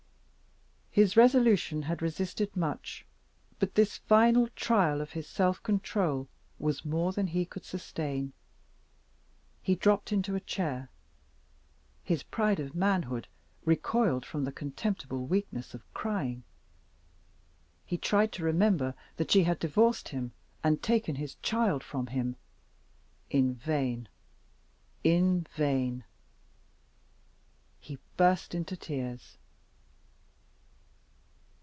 [0.93, 3.05] His resolution had resisted much;
[3.59, 6.27] but this final trial of his self control
[6.59, 8.33] was more than he could sustain.
[9.61, 10.89] He dropped into a chair
[12.03, 13.29] his pride of manhood
[13.63, 16.43] recoiled from the contemptible weakness of crying
[17.85, 22.35] he tried to remember that she had divorced him, and taken his child from him.
[23.29, 24.09] In vain!
[25.05, 26.03] in vain!
[27.79, 29.37] He burst into tears.